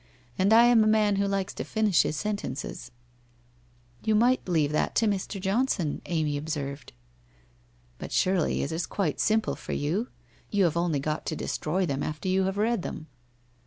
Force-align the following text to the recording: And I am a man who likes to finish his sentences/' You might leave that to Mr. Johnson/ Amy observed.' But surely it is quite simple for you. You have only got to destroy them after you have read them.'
And 0.39 0.51
I 0.51 0.63
am 0.63 0.83
a 0.83 0.87
man 0.87 1.17
who 1.17 1.27
likes 1.27 1.53
to 1.53 1.63
finish 1.63 2.01
his 2.01 2.15
sentences/' 2.15 2.89
You 4.03 4.15
might 4.15 4.49
leave 4.49 4.71
that 4.71 4.95
to 4.95 5.05
Mr. 5.05 5.39
Johnson/ 5.39 6.01
Amy 6.07 6.37
observed.' 6.37 6.91
But 7.99 8.11
surely 8.11 8.63
it 8.63 8.71
is 8.71 8.87
quite 8.87 9.19
simple 9.19 9.55
for 9.55 9.73
you. 9.73 10.07
You 10.49 10.63
have 10.63 10.75
only 10.75 10.99
got 10.99 11.27
to 11.27 11.35
destroy 11.35 11.85
them 11.85 12.01
after 12.01 12.27
you 12.27 12.45
have 12.45 12.57
read 12.57 12.81
them.' 12.81 13.09